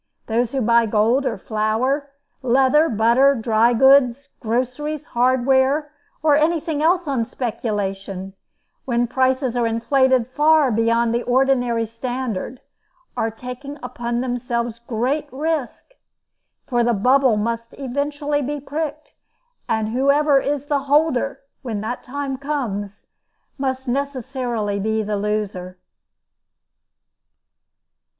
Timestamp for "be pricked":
18.41-19.13